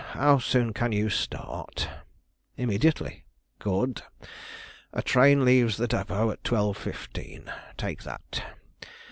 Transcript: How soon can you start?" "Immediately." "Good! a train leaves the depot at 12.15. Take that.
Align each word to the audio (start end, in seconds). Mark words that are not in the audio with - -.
How 0.13 0.39
soon 0.39 0.73
can 0.73 0.91
you 0.91 1.11
start?" 1.11 1.87
"Immediately." 2.57 3.23
"Good! 3.59 4.01
a 4.93 5.03
train 5.03 5.45
leaves 5.45 5.77
the 5.77 5.87
depot 5.87 6.31
at 6.31 6.41
12.15. 6.41 7.47
Take 7.77 8.01
that. 8.01 8.43